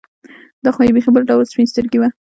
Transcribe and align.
دا 0.63 0.69
خو 0.75 0.81
یې 0.85 0.93
بېخي 0.95 1.11
بل 1.13 1.23
ډول 1.29 1.45
سپین 1.51 1.65
سترګي 1.71 1.97
وه. 1.99 2.09